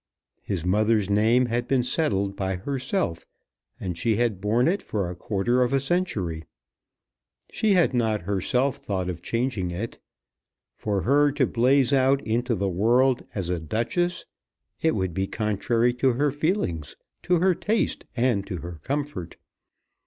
[0.41, 3.23] His mother's name had been settled by herself,
[3.79, 6.43] and she had borne it for a quarter of a century.
[7.51, 9.99] She had not herself thought of changing it.
[10.75, 14.25] For her to blaze out into the world as a Duchess,
[14.81, 19.37] it would be contrary to her feelings, to her taste, and to her comfort!